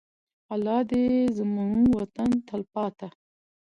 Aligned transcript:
الله 0.53 0.79
دې 0.89 1.05
زموږ 1.37 1.79
وطن 1.99 2.29
ته 2.35 2.41
تلپاته. 2.49 3.07